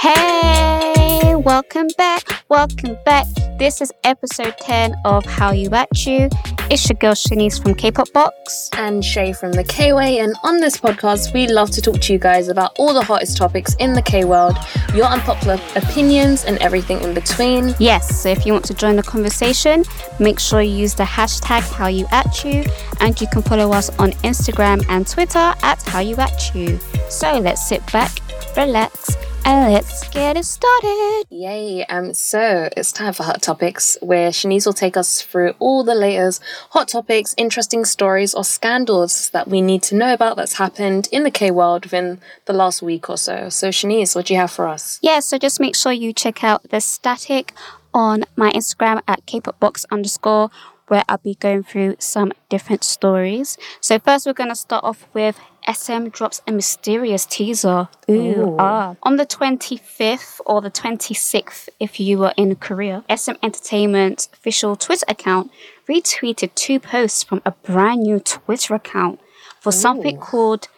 [0.00, 3.26] Hey, welcome back, welcome back.
[3.58, 6.28] This is episode 10 of Hallyu At U.
[6.70, 8.70] It's your girl Shanice from K-Pop Box.
[8.74, 10.20] and Shai from the K Way.
[10.20, 13.36] And on this podcast, we love to talk to you guys about all the hottest
[13.36, 14.56] topics in the K world,
[14.94, 17.74] your unpopular opinions, and everything in between.
[17.80, 19.82] Yes, so if you want to join the conversation,
[20.20, 22.62] make sure you use the hashtag Hallyu At U,
[23.00, 26.78] and you can follow us on Instagram and Twitter at Hallyu At U.
[27.10, 28.12] So let's sit back,
[28.58, 31.22] relax, and let's get it started.
[31.30, 31.84] Yay!
[31.84, 35.94] Um, so it's time for hot topics, where Shanice will take us through all the
[35.94, 41.08] latest hot topics, interesting stories, or scandals that we need to know about that's happened
[41.12, 43.48] in the K world within the last week or so.
[43.48, 44.98] So, Shanice, what do you have for us?
[45.02, 47.54] Yeah, so just make sure you check out the static
[47.94, 50.50] on my Instagram at kpopbox underscore,
[50.88, 53.56] where I'll be going through some different stories.
[53.80, 57.88] So first, we're gonna start off with SM drops a mysterious teaser.
[58.10, 58.56] Ooh, Ooh.
[58.58, 58.96] ah.
[59.02, 65.04] On the 25th or the 26th, if you were in Korea, SM Entertainment's official Twitter
[65.08, 65.50] account
[65.88, 69.20] retweeted two posts from a brand new Twitter account
[69.60, 70.68] for something called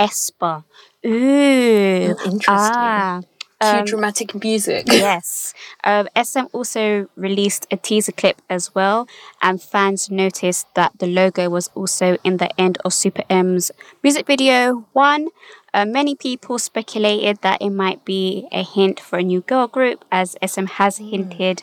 [0.00, 0.64] aespa.
[1.06, 2.44] Ooh, interesting.
[2.48, 3.20] Ah,
[3.60, 4.86] Cue dramatic music.
[4.88, 5.52] yes.
[5.84, 9.06] Um, SM also released a teaser clip as well,
[9.42, 13.70] and fans noticed that the logo was also in the end of Super M's
[14.02, 15.28] music video one.
[15.72, 20.04] Uh, many people speculated that it might be a hint for a new girl group,
[20.10, 21.62] as SM has hinted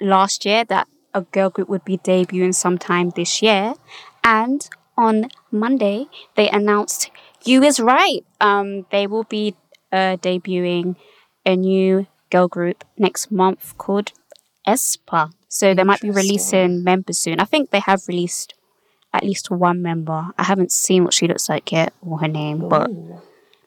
[0.00, 3.74] last year that a girl group would be debuting sometime this year.
[4.24, 6.06] And on Monday,
[6.36, 7.10] they announced
[7.44, 8.24] You Is Right.
[8.40, 9.54] Um, they will be
[9.92, 10.96] uh, debuting
[11.48, 14.12] a new girl group next month called
[14.66, 15.32] aespa.
[15.48, 17.40] So they might be releasing members soon.
[17.40, 18.52] I think they have released
[19.14, 20.28] at least one member.
[20.36, 22.90] I haven't seen what she looks like yet or her name, but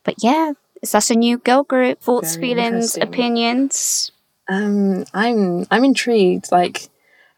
[0.04, 2.00] but yeah, it's that's a new girl group.
[2.02, 4.12] Thoughts, Very feelings, opinions.
[4.48, 6.52] Um, I'm I'm intrigued.
[6.52, 6.90] Like,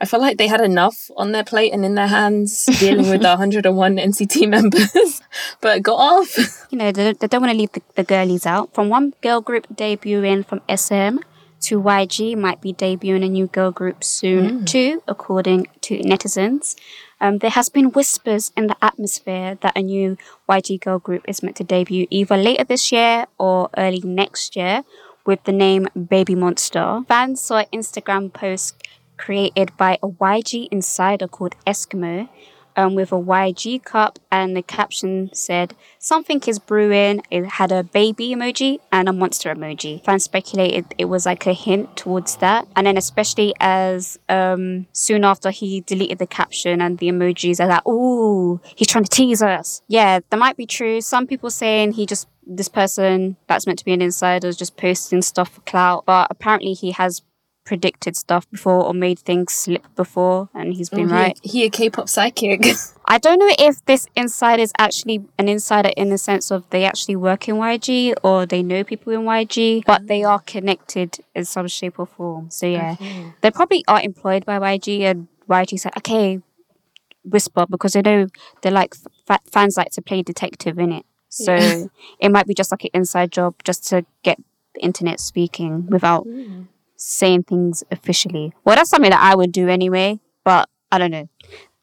[0.01, 3.21] I feel like they had enough on their plate and in their hands dealing with
[3.21, 5.21] the 101 NCT members,
[5.61, 6.59] but got off.
[6.73, 8.73] You know, they, they don't want to leave the, the girlies out.
[8.73, 11.19] From one girl group debuting from SM
[11.63, 16.75] to YG might be debuting a new girl group soon too, according to netizens.
[17.21, 20.17] Um, there has been whispers in the atmosphere that a new
[20.49, 24.83] YG girl group is meant to debut either later this year or early next year
[25.25, 27.03] with the name Baby Monster.
[27.07, 28.75] Fans saw an Instagram post
[29.17, 32.29] created by a YG insider called Eskimo
[32.75, 37.21] um, with a YG cup, and the caption said, Something is brewing.
[37.29, 40.03] It had a baby emoji and a monster emoji.
[40.03, 42.67] Fans speculated it was like a hint towards that.
[42.75, 47.67] And then, especially as um, soon after he deleted the caption and the emojis, are
[47.67, 49.81] like, Ooh, he's trying to tease us.
[49.87, 51.01] Yeah, that might be true.
[51.01, 54.75] Some people saying he just this person that's meant to be an insider is just
[54.75, 57.21] posting stuff for clout, but apparently he has
[57.65, 61.39] predicted stuff before or made things slip before and he's been oh, right.
[61.41, 62.65] He, he a K-pop psychic.
[63.05, 66.85] I don't know if this insider is actually an insider in the sense of they
[66.85, 71.45] actually work in YG or they know people in YG, but they are connected in
[71.45, 72.49] some shape or form.
[72.49, 72.95] So yeah,
[73.41, 76.41] they probably are employed by YG and YG's like, okay,
[77.23, 78.27] whisper because they know
[78.61, 78.95] they like
[79.25, 81.05] fa- fans like to play detective in it.
[81.29, 81.55] So
[82.19, 84.37] it might be just like an inside job just to get
[84.75, 86.67] the internet speaking without mm.
[87.05, 88.53] Saying things officially.
[88.63, 91.27] Well, that's something that I would do anyway, but I don't know.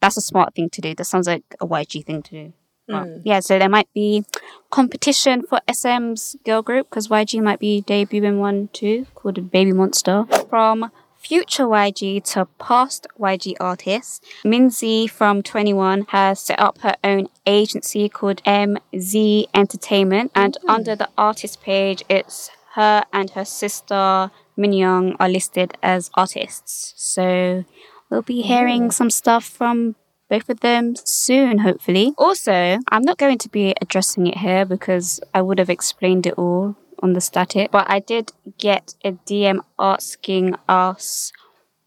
[0.01, 0.95] That's a smart thing to do.
[0.95, 2.53] That sounds like a YG thing to do.
[2.89, 3.17] But, hmm.
[3.23, 4.25] Yeah, so there might be
[4.71, 10.25] competition for SM's girl group because YG might be debuting one too called Baby Monster.
[10.49, 17.29] From future YG to past YG artists, Minzy from 2NE1 has set up her own
[17.47, 20.71] agency called MZ Entertainment, and hmm.
[20.71, 24.31] under the artist page, it's her and her sister
[24.61, 26.93] Minyoung are listed as artists.
[26.97, 27.65] So
[28.11, 28.91] we'll be hearing oh.
[28.91, 29.97] some stuff from
[30.29, 32.15] both of them soon, hopefully.
[32.17, 36.35] Also, I'm not going to be addressing it here because I would have explained it
[36.35, 41.33] all on the static, but I did get a DM asking us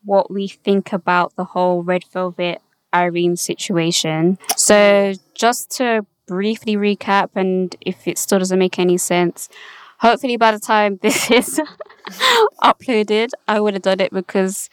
[0.04, 2.62] what we think about the whole Red Velvet
[2.94, 4.38] Irene situation.
[4.58, 9.50] So, just to briefly recap, and if it still doesn't make any sense,
[10.00, 11.62] hopefully by the time this is
[12.64, 14.70] uploaded, I would have done it because,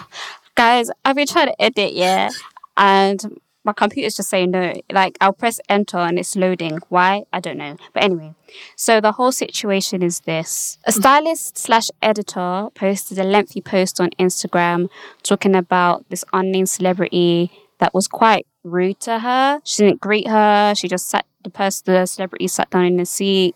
[0.54, 2.30] guys, I've been trying to edit, yeah,
[2.76, 4.72] and my computer's just saying no.
[4.90, 6.78] Like I'll press enter and it's loading.
[6.88, 7.24] Why?
[7.32, 7.76] I don't know.
[7.92, 8.34] But anyway,
[8.76, 14.10] so the whole situation is this: a stylist slash editor posted a lengthy post on
[14.18, 14.88] Instagram
[15.22, 19.60] talking about this unnamed celebrity that was quite rude to her.
[19.64, 20.74] She didn't greet her.
[20.74, 23.54] She just sat the person, the celebrity sat down in the seat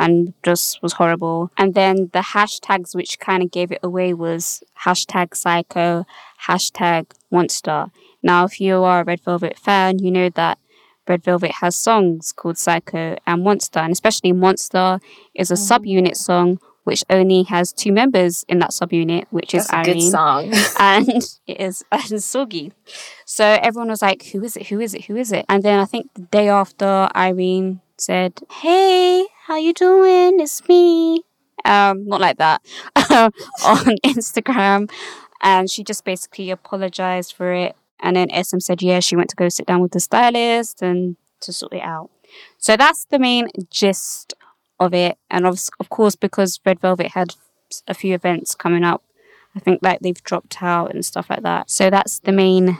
[0.00, 1.52] and just was horrible.
[1.58, 6.06] And then the hashtags which kind of gave it away was hashtag psycho,
[6.48, 7.92] hashtag monster.
[8.22, 10.58] Now, if you are a Red Velvet fan, you know that
[11.06, 15.00] Red Velvet has songs called Psycho and Monster, and especially Monster
[15.34, 15.68] is a mm.
[15.68, 19.94] subunit song which only has two members in that subunit, which That's is Irene.
[19.94, 20.52] good song.
[20.80, 21.08] and
[21.46, 22.72] it is and Seulgi.
[23.26, 24.68] So everyone was like, Who is it?
[24.68, 25.04] Who is it?
[25.04, 25.44] Who is it?
[25.48, 30.40] And then I think the day after Irene said, Hey, how you doing?
[30.40, 31.24] It's me.
[31.64, 32.62] Um, not like that.
[32.96, 34.90] on Instagram.
[35.42, 39.36] And she just basically apologized for it and then SM said, yeah, she went to
[39.36, 42.10] go sit down with the stylist and to sort it out.
[42.58, 44.34] So that's the main gist
[44.78, 45.18] of it.
[45.30, 47.34] And of, of course, because Red Velvet had
[47.86, 49.02] a few events coming up,
[49.54, 51.70] I think like they've dropped out and stuff like that.
[51.70, 52.78] So that's the main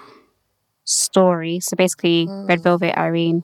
[0.85, 1.61] story.
[1.61, 2.49] So basically, mm.
[2.49, 3.43] Red Velvet Irene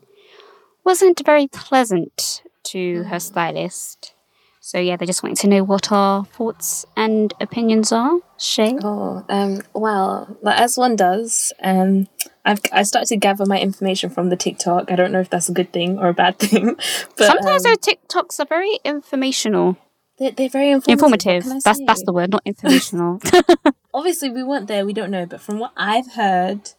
[0.87, 3.07] wasn't very pleasant to mm.
[3.09, 4.15] her stylist.
[4.61, 8.19] So yeah, they just wanted to know what our thoughts and opinions are.
[8.39, 8.77] Shai?
[8.83, 12.09] Oh, um, well, as one does, um,
[12.45, 14.91] I've I started to gather my information from the TikTok.
[14.91, 16.75] I don't know if that's a good thing or a bad thing.
[17.17, 19.77] But, Sometimes um, those TikToks are very informational.
[20.19, 21.45] They're, they're very informative.
[21.45, 21.63] informative.
[21.63, 23.21] That's that's the word, not informational.
[23.95, 24.85] Obviously, we weren't there.
[24.85, 25.27] We don't know.
[25.27, 26.71] But from what I've heard,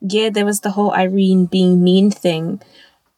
[0.00, 2.62] yeah, there was the whole Irene being mean thing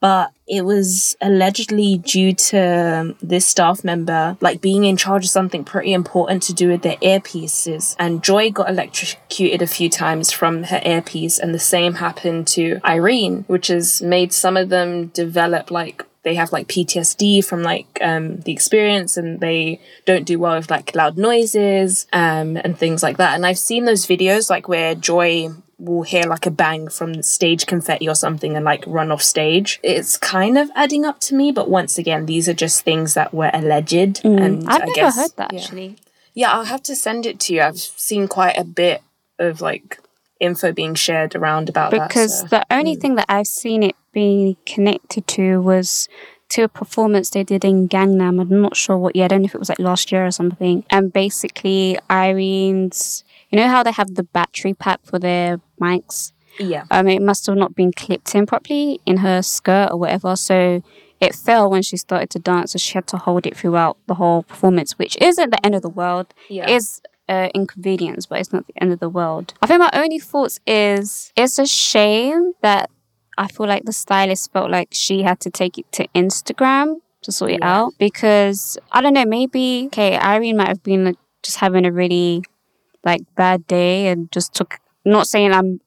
[0.00, 5.64] but it was allegedly due to this staff member like being in charge of something
[5.64, 10.64] pretty important to do with their earpieces and joy got electrocuted a few times from
[10.64, 15.70] her earpiece and the same happened to irene which has made some of them develop
[15.70, 20.56] like they have like PTSD from like um, the experience and they don't do well
[20.56, 23.34] with like loud noises um, and things like that.
[23.34, 25.48] And I've seen those videos like where Joy
[25.78, 29.78] will hear like a bang from stage confetti or something and like run off stage.
[29.82, 33.32] It's kind of adding up to me, but once again, these are just things that
[33.32, 34.22] were alleged.
[34.22, 34.40] Mm.
[34.40, 35.60] And I've I never guess, heard that yeah.
[35.60, 35.96] actually.
[36.34, 37.62] Yeah, I'll have to send it to you.
[37.62, 39.02] I've seen quite a bit
[39.38, 40.00] of like
[40.40, 42.08] info being shared around about because that.
[42.08, 42.46] Because so.
[42.46, 43.00] the only mm.
[43.00, 46.08] thing that I've seen it being connected to was
[46.50, 48.40] to a performance they did in Gangnam.
[48.40, 49.26] I'm not sure what year.
[49.26, 50.84] I don't know if it was like last year or something.
[50.90, 56.32] And basically, Irene's you know how they have the battery pack for their mics?
[56.58, 56.84] Yeah.
[56.90, 60.36] Um, it must have not been clipped in properly in her skirt or whatever.
[60.36, 60.82] So
[61.20, 64.14] it fell when she started to dance, so she had to hold it throughout the
[64.14, 66.32] whole performance, which isn't the end of the world.
[66.48, 66.68] Yeah.
[66.68, 69.54] Is uh, inconvenience, but it's not the end of the world.
[69.60, 72.90] I think my only thoughts is it's a shame that
[73.36, 77.32] I feel like the stylist felt like she had to take it to Instagram to
[77.32, 81.58] sort it out because I don't know, maybe okay, Irene might have been like, just
[81.58, 82.44] having a really
[83.04, 85.80] like bad day and just took not saying I'm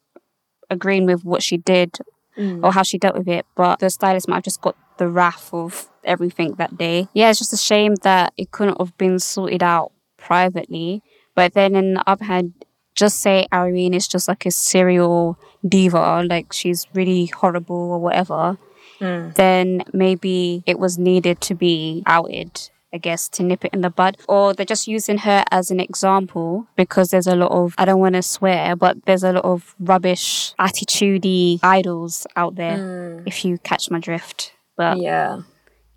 [0.69, 1.99] agreeing with what she did
[2.37, 2.63] mm.
[2.63, 5.53] or how she dealt with it, but the stylist might have just got the wrath
[5.53, 7.07] of everything that day.
[7.13, 11.03] Yeah, it's just a shame that it couldn't have been sorted out privately.
[11.35, 12.53] But then in the other hand,
[12.95, 18.57] just say Irene is just like a serial diva, like she's really horrible or whatever,
[18.99, 19.33] mm.
[19.35, 23.89] then maybe it was needed to be outed I guess, to nip it in the
[23.89, 24.17] bud.
[24.27, 27.99] Or they're just using her as an example because there's a lot of, I don't
[27.99, 33.23] want to swear, but there's a lot of rubbish, attitudey idols out there, mm.
[33.25, 34.53] if you catch my drift.
[34.75, 35.41] But yeah.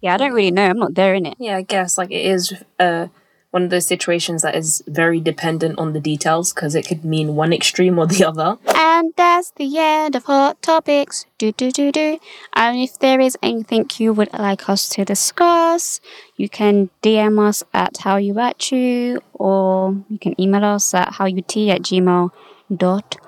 [0.01, 0.67] Yeah, I don't really know.
[0.67, 1.35] I'm not there in it.
[1.39, 3.09] Yeah, I guess like it is uh
[3.55, 7.37] one of those situations that is very dependent on the details because it could mean
[7.37, 8.59] one extreme or the other.
[8.75, 11.27] And that's the end of Hot Topics.
[11.39, 12.19] Do do do do.
[12.55, 16.01] And if there is anything you would like us to discuss,
[16.37, 21.69] you can DM us at hallyu at u or you can email us at howut
[21.69, 23.24] at gmail.com.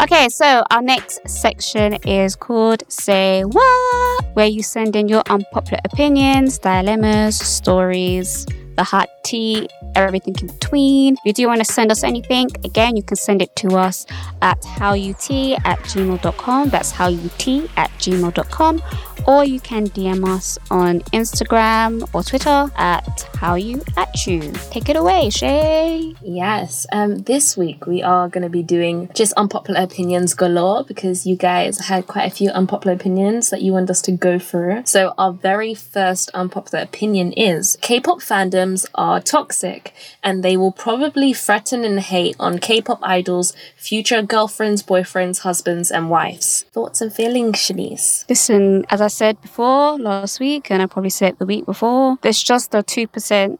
[0.00, 5.80] okay, so our next section is called Say What, where you send in your unpopular
[5.84, 8.46] opinions, dilemmas, stories,
[8.80, 11.14] the hot tea, everything in between.
[11.14, 14.06] If you do want to send us anything, again, you can send it to us
[14.40, 16.70] at howut at gmail.com.
[16.70, 18.82] That's howut at gmail.com.
[19.26, 24.40] Or you can DM us on Instagram or Twitter at how you at you.
[24.70, 26.14] Take it away, Shai.
[26.22, 26.86] Yes.
[26.90, 31.36] Um, this week we are going to be doing just unpopular opinions galore because you
[31.36, 34.82] guys had quite a few unpopular opinions that you want us to go through.
[34.86, 38.22] So our very first unpopular opinion is K-pop
[38.70, 44.82] fandoms are toxic and they will probably threaten and hate on K-pop idols' future girlfriends,
[44.82, 46.64] boyfriends, husbands, and wives.
[46.72, 48.28] Thoughts and feelings, Shanice?
[48.28, 52.42] Listen, as I said before last week, and I probably said the week before, there's
[52.42, 53.58] just the 2%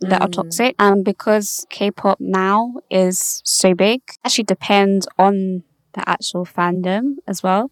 [0.00, 0.32] that are mm.
[0.32, 0.74] toxic.
[0.78, 7.42] And because K pop now is so big, actually depends on the actual fandom as
[7.42, 7.70] well.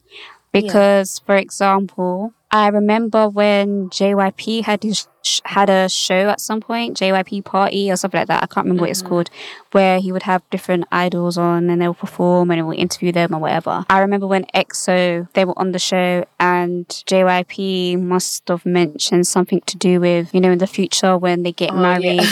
[0.51, 6.61] Because, for example, I remember when JYP had his sh- had a show at some
[6.61, 8.43] point, JYP Party or something like that.
[8.43, 9.09] I can't remember what it's mm-hmm.
[9.09, 9.31] called,
[9.73, 13.13] where he would have different idols on and they would perform and he would interview
[13.13, 13.85] them or whatever.
[13.91, 19.61] I remember when EXO they were on the show and JYP must have mentioned something
[19.67, 22.23] to do with you know in the future when they get oh, married,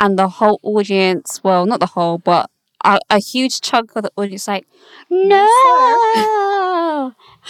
[0.00, 2.50] and the whole audience, well, not the whole, but
[2.84, 4.66] a, a huge chunk of the audience like
[5.10, 5.46] no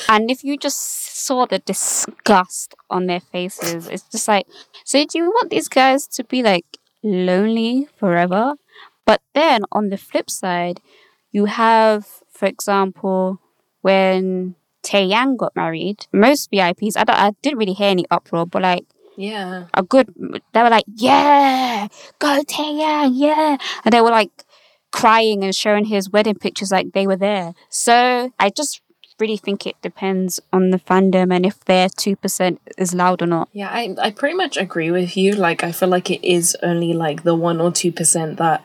[0.08, 0.78] and if you just
[1.24, 4.46] saw the disgust on their faces it's just like
[4.84, 6.64] so do you want these guys to be like
[7.02, 8.54] lonely forever?
[9.06, 10.80] But then on the flip side
[11.32, 13.38] you have for example
[13.82, 18.62] when Taeyang got married most VIPs I, don't, I didn't really hear any uproar but
[18.62, 18.84] like
[19.16, 19.66] Yeah.
[19.74, 20.14] a good
[20.52, 23.56] they were like yeah go Taeyang yeah.
[23.84, 24.30] And they were like
[24.90, 28.80] crying and showing his wedding pictures like they were there so i just
[29.20, 33.48] really think it depends on the fandom and if their 2% is loud or not
[33.52, 35.34] Yeah, I, I pretty much agree with you.
[35.34, 38.64] Like, I feel like it is only like the 1% or 2% that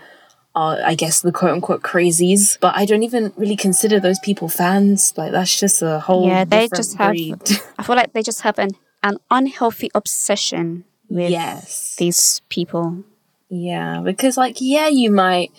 [0.56, 2.58] are, I guess, the quote unquote crazies.
[2.60, 5.14] But I don't even really consider those people fans.
[5.18, 7.42] Like, that's just a whole yeah they just have breed.
[7.78, 8.72] i feel like they just have an,
[9.04, 11.96] an unhealthy obsession with yes.
[11.98, 13.04] these people
[13.50, 15.52] Yeah, because like yeah, you might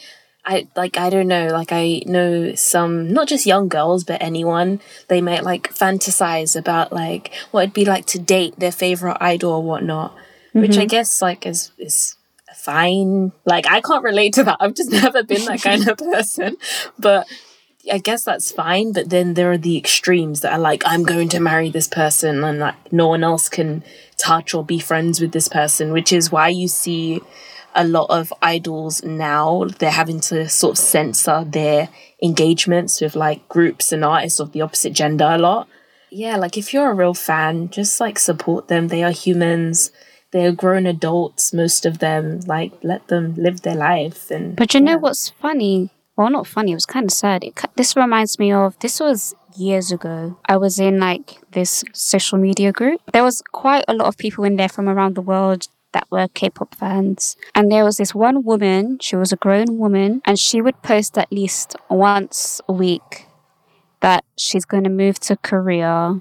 [0.47, 4.81] I like I don't know, like I know some not just young girls but anyone,
[5.09, 9.53] they might like fantasize about like what it'd be like to date their favorite idol
[9.53, 10.15] or whatnot.
[10.53, 10.87] Which I mm-hmm.
[10.87, 12.17] guess like is is
[12.55, 13.33] fine.
[13.45, 14.59] Like I can't relate to that.
[14.61, 16.57] I've just never been that kind of person.
[16.99, 17.27] But
[17.91, 21.29] I guess that's fine, but then there are the extremes that are like, I'm going
[21.31, 23.85] to marry this person and like no one else can
[24.17, 27.21] touch or be friends with this person, which is why you see
[27.77, 31.89] a lot of idols now, they're having to sort of censor their
[32.23, 35.69] engagements with like groups and artists of the opposite gender a lot.
[36.11, 38.89] Yeah, like if you're a real fan, just like support them.
[38.89, 39.91] They are humans.
[40.33, 42.41] They're grown adults, most of them.
[42.47, 44.97] Like let them live their life and But you know yeah.
[44.97, 45.91] what's funny?
[46.17, 46.73] Well, not funny.
[46.73, 47.45] It was kind of sad.
[47.45, 50.39] It, this reminds me of this was years ago.
[50.47, 53.01] I was in like this social media group.
[53.13, 56.29] There was quite a lot of people in there from around the world that were
[56.29, 58.99] K-pop fans, and there was this one woman.
[59.01, 63.27] She was a grown woman, and she would post at least once a week
[64.01, 66.21] that she's going to move to Korea.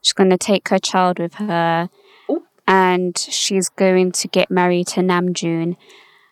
[0.00, 1.90] She's going to take her child with her.
[2.66, 5.76] And she's going to get married to Namjoon.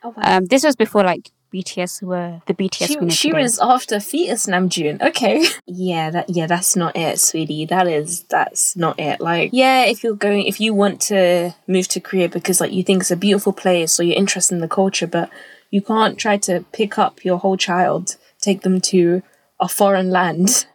[0.02, 0.23] Oh, wow.
[0.38, 5.00] Um, this was before like BTS were the BTS she, she was after fetus Namjoon.
[5.02, 5.44] Okay.
[5.66, 7.64] Yeah, that yeah, that's not it, sweetie.
[7.64, 9.21] That is that's not it.
[9.21, 12.82] Like, yeah, if you're going if you want to move to Korea because like you
[12.82, 15.30] think it's a beautiful place or you're interested in the culture, but
[15.71, 19.23] you can't try to pick up your whole child, take them to
[19.59, 20.66] a foreign land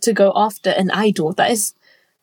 [0.00, 1.32] to go after an idol.
[1.32, 1.74] That is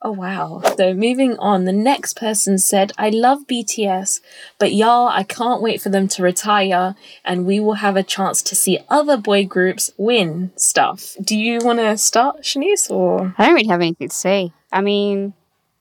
[0.02, 0.62] Oh wow.
[0.78, 4.22] So moving on, the next person said, I love BTS,
[4.60, 8.44] but y'all, I can't wait for them to retire and we will have a chance
[8.44, 11.16] to see other boy groups win stuff.
[11.22, 13.34] Do you want to start, Shanice, or?
[13.40, 14.54] I don't really have anything to say.
[14.72, 15.34] I mean,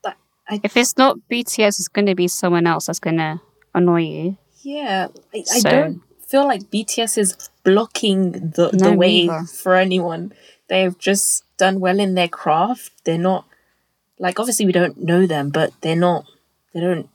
[0.02, 0.16] But
[0.48, 3.40] I- if it's not BTS, it's going to be someone else that's going to
[3.74, 4.38] annoy you.
[4.62, 9.44] Yeah, I, I don't feel like BTS is blocking the, the No, way neither.
[9.44, 10.32] for anyone.
[10.68, 12.92] They've just done well in their craft.
[13.04, 13.44] They're not
[14.18, 16.26] like obviously we don't know them, but they're not.
[16.72, 17.08] They don't.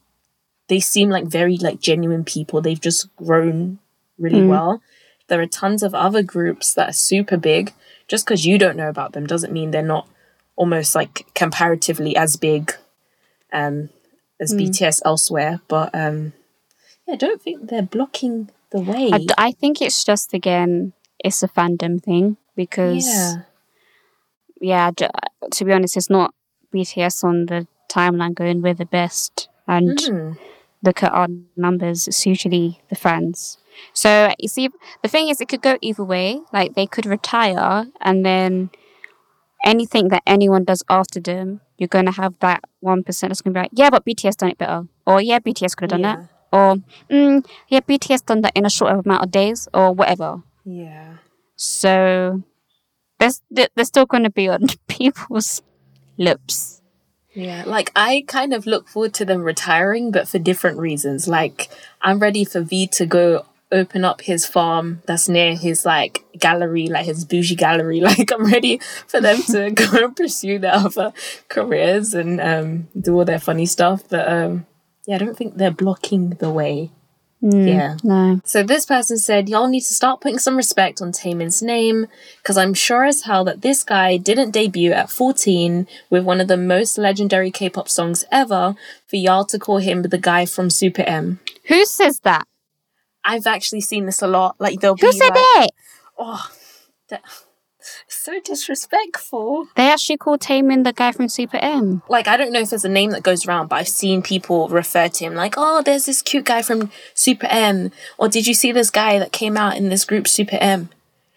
[0.67, 2.61] They seem like very like genuine people.
[2.61, 3.79] They've just grown
[4.17, 4.81] really well.
[5.27, 7.73] There are tons of other groups that are super big.
[8.07, 10.07] Just because you don't know about them doesn't mean they're not
[10.55, 12.73] almost like comparatively as big
[13.53, 13.89] um,
[14.39, 15.61] as BTS elsewhere.
[15.67, 16.33] But um,
[17.07, 19.09] yeah, I don't think they're blocking the way.
[19.11, 23.41] I, d- I think it's just, again, it's a fandom thing because, yeah,
[24.59, 26.33] yeah, to be honest, it's not
[26.73, 29.49] BTS on the timeline going, we're the best.
[29.67, 30.37] And Mhm.
[30.83, 33.57] look at our numbers, it's usually the fans.
[33.93, 34.69] So you see,
[35.01, 36.41] the thing is, it could go either way.
[36.51, 38.69] Like they could retire, and then
[39.65, 43.53] anything that anyone does after them, you're going to have that one percent that's going
[43.53, 46.09] to be like, yeah, but BTS done it better, or yeah, BTS could have done
[46.09, 46.15] Yeah.
[46.15, 46.75] that, or
[47.09, 50.43] mm, yeah, BTS done that in a short amount of days, or whatever.
[50.65, 51.17] Yeah.
[51.55, 52.43] So
[53.19, 55.61] there's they're still going to be on people's
[56.21, 56.81] lips.
[57.33, 61.27] Yeah, like I kind of look forward to them retiring, but for different reasons.
[61.27, 61.69] Like
[62.01, 66.87] I'm ready for V to go open up his farm that's near his like gallery,
[66.87, 68.01] like his bougie gallery.
[68.11, 71.13] Like I'm ready for them to go and pursue their other
[71.47, 74.03] careers and um, do all their funny stuff.
[74.09, 74.65] But um,
[75.07, 76.91] yeah, I don't think they're blocking the way.
[77.41, 77.97] Hmm, yeah.
[78.03, 78.39] No.
[78.45, 82.05] So this person said, Y'all need to start putting some respect on Taemin's name,
[82.37, 86.47] because I'm sure as hell that this guy didn't debut at 14 with one of
[86.47, 88.75] the most legendary K pop songs ever
[89.07, 91.39] for y'all to call him the guy from Super M.
[91.65, 92.45] Who says that?
[93.23, 94.55] I've actually seen this a lot.
[94.59, 95.71] Like they'll Who be said like, it?
[96.17, 96.47] Oh,
[97.09, 97.23] that,
[98.13, 99.67] so disrespectful.
[99.75, 102.01] They actually called Taemin the guy from Super M.
[102.09, 104.67] Like I don't know if there's a name that goes around, but I've seen people
[104.69, 108.53] refer to him like, "Oh, there's this cute guy from Super M," or "Did you
[108.53, 110.89] see this guy that came out in this group Super M?"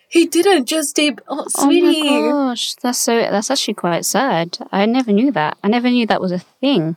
[0.09, 1.25] He didn't just debut.
[1.27, 2.09] Oh, sweetie.
[2.09, 4.59] Oh my gosh, that's so that's actually quite sad.
[4.71, 5.59] I never knew that.
[5.63, 6.97] I never knew that was a thing.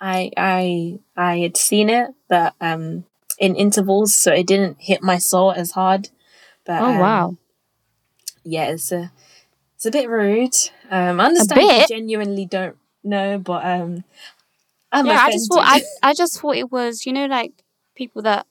[0.00, 3.04] I I I had seen it, but um,
[3.38, 6.08] in intervals, so it didn't hit my soul as hard.
[6.64, 7.36] But Oh um, wow.
[8.44, 9.10] Yeah, it's a
[9.76, 10.54] it's a bit rude.
[10.90, 14.04] Um, I understand you genuinely don't know, but um,
[14.92, 15.64] I'm yeah, I just thought.
[15.64, 17.52] I I just thought it was you know like
[17.94, 18.46] people that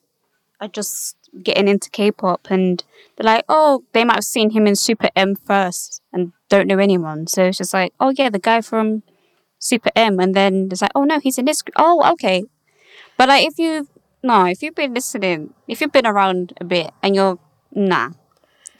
[0.59, 2.83] are just getting into K-pop and
[3.15, 6.77] they're like oh they might have seen him in Super M first and don't know
[6.77, 9.03] anyone so it's just like oh yeah the guy from
[9.57, 11.73] Super M and then it's like oh no he's in this group.
[11.77, 12.43] oh okay
[13.17, 13.87] but like if you
[14.21, 17.39] no if you've been listening if you've been around a bit and you're
[17.71, 18.11] nah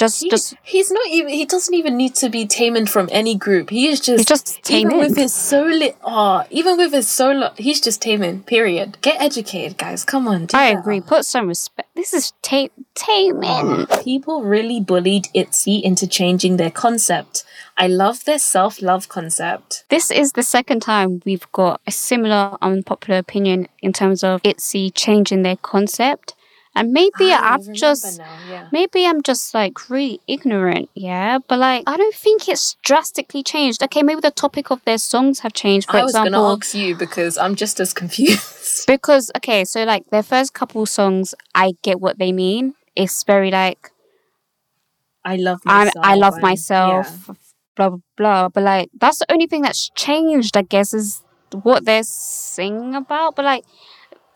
[0.03, 1.29] just He- just he's not even.
[1.29, 3.69] He doesn't even need to be Taemin from any group.
[3.69, 4.19] He is just.
[4.19, 5.87] He's just even with his solo.
[6.03, 8.45] Oh, ah, even with his solo, he's just Taemin.
[8.45, 8.97] Period.
[9.01, 10.03] Get educated, guys.
[10.03, 10.45] Come on.
[10.47, 10.79] do I better.
[10.79, 16.71] agree put some respect this is Ta- Taemin People really bullied ITZY into changing their
[16.71, 17.43] concept.
[17.77, 19.85] I love their self love concept.
[19.89, 24.91] This is the second time we've got a similar unpopular opinion in terms of ITZY
[24.95, 26.33] changing their concept.
[26.75, 28.67] And maybe I I've remember just yeah.
[28.71, 31.37] maybe I'm just like really ignorant, yeah.
[31.47, 33.83] But like I don't think it's drastically changed.
[33.83, 36.01] Okay, maybe the topic of their songs have changed, for example.
[36.01, 36.41] I was example.
[36.41, 38.85] gonna ask you because I'm just as confused.
[38.87, 42.73] Because okay, so like their first couple songs, I get what they mean.
[42.95, 43.91] It's very like
[45.23, 46.05] I love myself.
[46.05, 47.29] I love and- myself,
[47.75, 48.49] blah blah blah.
[48.49, 53.35] But like that's the only thing that's changed, I guess, is what they're singing about.
[53.35, 53.63] But like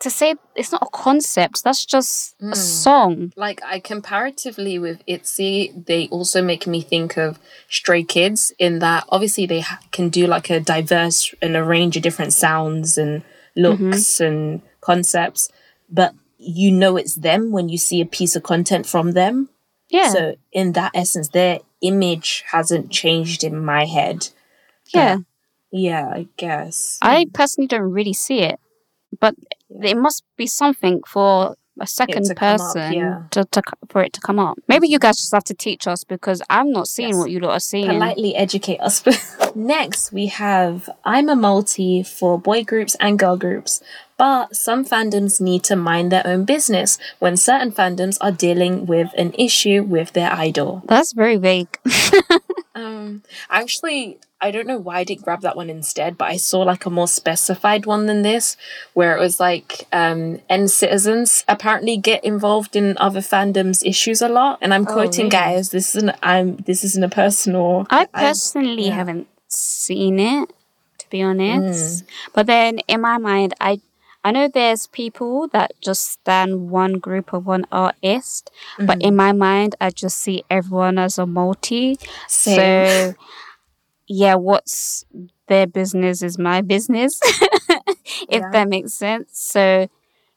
[0.00, 2.52] to say it's not a concept, that's just Mm.
[2.52, 3.32] a song.
[3.36, 9.04] Like I comparatively with ITZY, they also make me think of Stray Kids in that
[9.08, 13.22] obviously they ha- can do like a diverse and a range of different sounds and
[13.56, 15.50] looks and concepts,
[15.90, 19.48] but you know it's them when you see a piece of content from them.
[19.90, 24.28] Yeah, So in that essence, their image hasn't changed in my head.
[24.94, 25.18] yeah.
[25.70, 26.98] Yeah, I guess.
[27.02, 28.58] I personally don't really see it,
[29.20, 29.34] but
[29.70, 33.22] it must be something for a second come up, person yeah.
[33.30, 34.58] to, to for it to come up.
[34.66, 37.18] Maybe you guys just have to teach us because I'm not seeing Yes.
[37.18, 37.86] what you lot are seeing.
[37.88, 39.02] politely educate us.
[39.54, 43.80] Next, we have I'm a multi for boy groups and girl groups,
[44.16, 49.10] but some fandoms need to mind their own business when certain fandoms are dealing with
[49.16, 50.82] an issue with their idol.
[50.86, 51.78] That's very vague.
[52.74, 56.60] Um, actually, I don't know why I didn't grab that one instead, but I saw
[56.60, 58.56] like a more specified one than this,
[58.94, 64.58] where it was like um, NCTzens apparently get involved in other fandoms' issues a lot,
[64.62, 65.30] and I'm quoting really?
[65.30, 65.70] guys.
[65.70, 67.86] This isn't I'm this isn't a personal.
[67.90, 68.94] I personally yeah.
[68.94, 70.50] haven't seen it,
[70.98, 72.04] to be honest.
[72.04, 72.08] Mm.
[72.32, 73.80] But then in my mind, I
[74.24, 79.00] I know there's people that just stand one group or one artist, but Mm-hmm.
[79.08, 81.98] in my mind, I just see everyone as a multi.
[82.28, 82.56] Same.
[82.56, 83.14] So
[84.08, 85.04] yeah, what's
[85.46, 87.20] their business is my business,
[88.28, 88.50] if Yeah.
[88.52, 89.30] that makes sense.
[89.40, 89.88] So.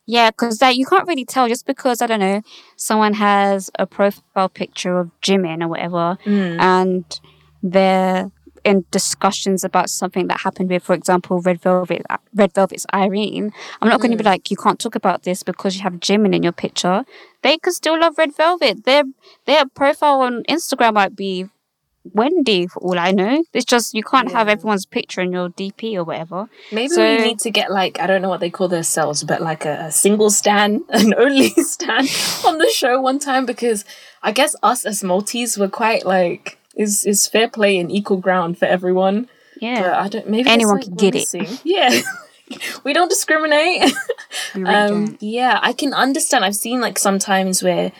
[0.08, 2.42] Yeah, because that you can't really tell just because I don't know
[2.76, 6.60] someone has a profile picture of Jimin or whatever, Mm.
[6.60, 7.20] and
[7.64, 8.32] they're
[8.66, 12.04] in discussions about something that happened with, for example, Red Velvet,
[12.34, 13.54] Red Velvet's Irene.
[13.82, 16.36] I'm not going to be like, you can't talk about this because you have Jimin
[16.36, 17.06] in your picture.
[17.44, 18.84] They could still love Red Velvet.
[18.86, 19.04] Their
[19.46, 21.46] their profile on Instagram might be
[22.04, 23.44] Wendy, for all I know.
[23.54, 26.50] It's just you can't have everyone's picture in your DP or whatever.
[26.72, 29.42] Maybe So- we need to get like I don't know what they call themselves, but
[29.42, 32.10] like a, a single stand, an only stand
[32.46, 33.86] on the show one time because
[34.24, 38.58] I guess us as multis were quite like is is fair play and equal ground
[38.58, 39.30] for everyone.
[39.56, 40.00] But Yeah.
[40.02, 41.28] I don't maybe Anyone like, can get it.
[41.28, 41.48] seeing.
[41.64, 42.02] Yeah.
[42.84, 43.94] we don't discriminate.
[44.56, 45.24] We really Um, don't.
[45.24, 46.44] yeah, I can understand.
[46.44, 47.92] I've seen like sometimes where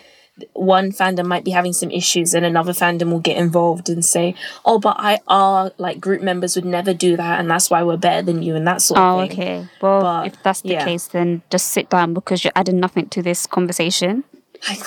[0.54, 4.34] one fandom might be having some issues and another fandom will get involved and say,
[4.66, 7.98] "Oh, but I are like group members would never do that, and that's why we're
[7.98, 9.32] better than you," and that sort of Oh, thing.
[9.32, 9.68] okay.
[9.82, 10.86] Well, But, if that's the yeah.
[10.86, 14.24] case, then just sit down because you're adding nothing to this conversation.
[14.68, 14.80] Like.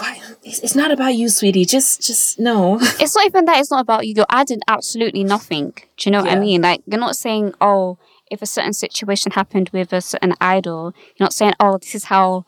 [0.44, 1.64] It's, it's not about you, sweetie.
[1.64, 2.78] Just, just no.
[3.00, 3.58] It's not even that.
[3.58, 4.14] It's not about you.
[4.16, 5.72] You're adding absolutely nothing.
[5.96, 6.62] Do you know what I mean?
[6.62, 7.98] Like, you're not saying, oh,
[8.30, 12.04] if a certain situation happened with a certain idol, you're not saying, oh, this is
[12.04, 12.44] how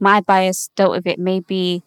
[0.00, 1.18] my bias dealt with it.
[1.18, 1.82] Maybe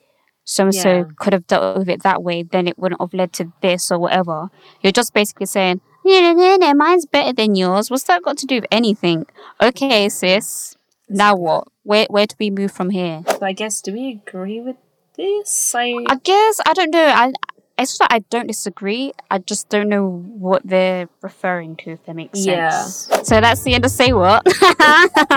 [0.45, 3.33] so and so could have dealt with it that way, then it wouldn't have led
[3.33, 4.49] to this or whatever.
[4.81, 7.89] You're just basically saying, no, no, no, no, mine's better than yours.
[7.89, 9.25] What's that got to do with anything?
[9.61, 10.77] Okay, sis.
[11.09, 11.67] Now what?
[11.83, 13.23] Where where do we move from here?
[13.27, 14.77] So I guess, do we agree with
[15.17, 15.73] this?
[15.75, 17.05] I, I guess I don't know.
[17.05, 17.33] I
[17.77, 19.11] it's that I don't disagree.
[19.29, 21.91] I just don't know what they're referring to.
[21.91, 23.09] If that makes sense.
[23.11, 23.21] Yeah.
[23.23, 24.45] So that's the end of say what.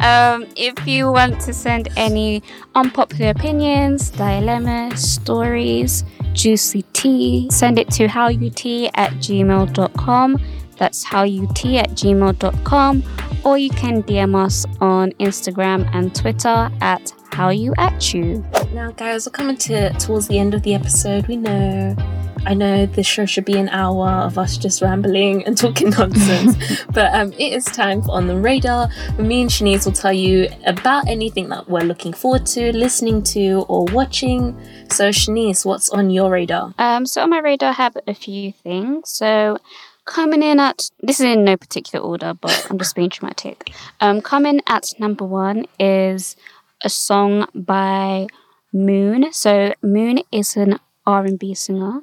[0.00, 2.42] um, if you want to send any
[2.74, 10.38] unpopular opinions, dilemmas, stories, juicy tea, send it to howut at gmail.com.
[10.78, 13.02] That's howut at gmail.com.
[13.44, 18.72] Or you can DM us on Instagram and Twitter at howuatchu.
[18.72, 21.26] now, guys, we're coming to towards the end of the episode.
[21.26, 21.96] We know.
[22.44, 26.84] I know this show should be an hour of us just rambling and talking nonsense,
[26.92, 28.88] but um, it is time for On the Radar.
[29.16, 33.64] Me and Shanice will tell you about anything that we're looking forward to, listening to,
[33.68, 34.60] or watching.
[34.90, 36.74] So, Shanice, what's on your radar?
[36.78, 39.08] Um, so on my radar, I have a few things.
[39.08, 39.58] So
[40.04, 43.70] coming in at this is in no particular order, but I'm just being dramatic.
[44.00, 46.36] Um, coming at number one is
[46.82, 48.26] a song by
[48.72, 49.32] Moon.
[49.32, 52.02] So Moon is an R&B singer,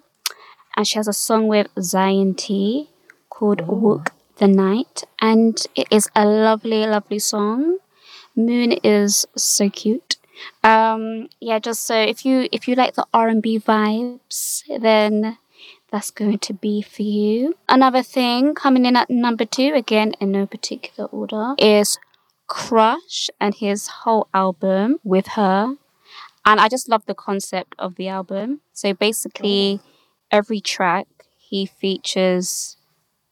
[0.76, 2.90] and she has a song with Zion T
[3.30, 7.78] called "Walk the Night," and it is a lovely, lovely song.
[8.36, 10.18] Moon is so cute.
[10.64, 15.38] Um, yeah, just so if you if you like the R and B vibes, then
[15.92, 17.56] that's going to be for you.
[17.68, 21.98] Another thing coming in at number two, again in no particular order, is
[22.50, 25.76] Crush and his whole album with her.
[26.46, 28.62] And I just love the concept of the album.
[28.74, 29.88] So basically, oh.
[30.32, 31.08] every track
[31.38, 32.76] he features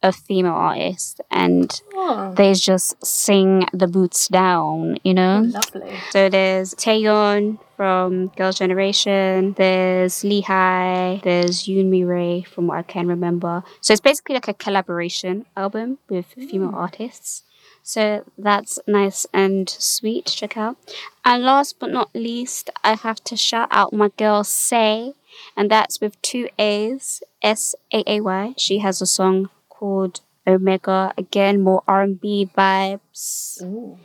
[0.03, 5.43] a female artist and Oh, they just sing the boots down, you know?
[5.43, 5.97] Oh, lovely.
[6.11, 12.83] So there's Taeyeon from Girls' Generation, there's Lee Hi, there's Yoon Mi-rae from what I
[12.83, 13.63] can remember.
[13.81, 16.75] So it's basically like a collaboration album with female mm.
[16.75, 17.43] artists.
[17.87, 20.75] So that's nice and sweet check out.
[21.23, 25.13] And last but not least, I have to shout out my girl SAAY,
[25.55, 28.55] and that's with two A's, S A A Y.
[28.57, 31.13] She has a song called Omega.
[31.17, 33.63] Again, more R&B vibes.
[33.63, 33.97] Ooh.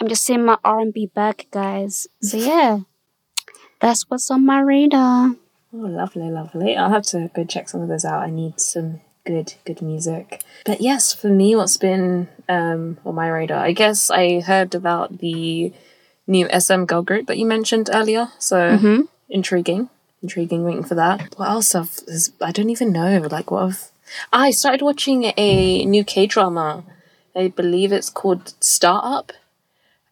[0.00, 2.06] I'm just in my R&B bag, guys.
[2.22, 2.78] So yeah,
[3.80, 5.34] that's what's on my radar.
[5.72, 6.76] Oh, lovely, lovely.
[6.76, 8.22] I'll have to go check some of those out.
[8.22, 10.42] I need some good, good music.
[10.64, 13.64] But yes, for me, what's been um, on my radar?
[13.64, 15.72] I guess I heard about the
[16.26, 18.28] new SM girl group that you mentioned earlier.
[18.38, 19.88] So hmm intriguing,
[20.22, 20.64] intriguing.
[20.64, 21.34] Waiting for that.
[21.36, 21.72] What else?
[21.72, 23.26] Have, is, I don't even know.
[23.30, 23.66] Like what?
[23.66, 23.90] Have,
[24.32, 26.84] I started watching a new K drama.
[27.34, 29.32] I believe it's called Startup.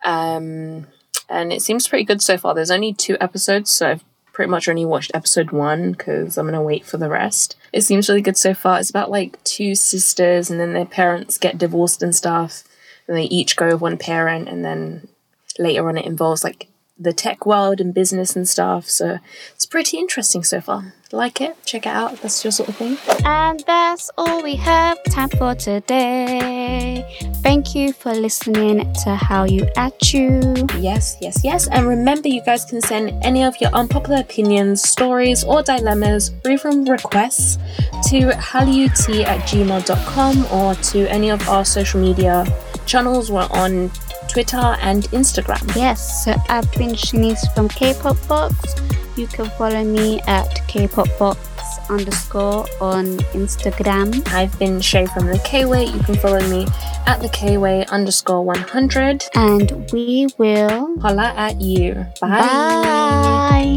[0.05, 0.89] Um,
[1.29, 2.55] and it seems pretty good so far.
[2.55, 6.63] There's only two episodes, so I've pretty much only watched episode one because I'm gonna
[6.63, 7.57] wait for the rest.
[7.73, 8.79] It seems really good so far.
[8.79, 12.65] It's about like two sisters, and then their parents get divorced and stuff,
[13.07, 15.09] and they each go with one parent, and then
[15.59, 16.69] later on it involves like
[17.03, 18.89] the tech world and business and stuff.
[18.89, 19.19] So
[19.55, 20.95] it's pretty interesting so far.
[21.15, 21.63] Like it?
[21.67, 22.23] Check it out.
[22.23, 22.97] That's your sort of thing.
[23.27, 27.05] And that's all we have time for today.
[27.43, 30.67] Thank you for listening to Hallyu At U.
[30.79, 31.69] Yes, yes, yes.
[31.69, 36.57] And remember, you guys can send any of your unpopular opinions, stories, or dilemmas, free
[36.57, 37.59] from requests,
[38.09, 42.47] to hallut at gmail.com or to any of our social media
[42.87, 43.31] channels.
[43.31, 43.91] We're on
[44.33, 45.77] Twitter and Instagram.
[45.77, 48.55] Yes, so I've been Shanice from K-Pop Box.
[49.17, 51.39] You can follow me at K-Pop Box
[51.91, 54.27] underscore on Instagram.
[54.29, 55.85] I've been Shai from the K-Way.
[55.85, 56.67] You can follow me
[57.07, 59.25] at the K-Way underscore 100.
[59.35, 62.07] And we will Holla at you.
[62.21, 63.77] bye.